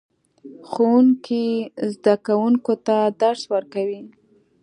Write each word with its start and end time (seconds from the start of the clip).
ښوونکی 0.69 1.45
زده 1.93 2.13
کوونکو 2.25 2.73
ته 2.87 2.97
درس 3.21 3.41
ورکوي 3.53 4.01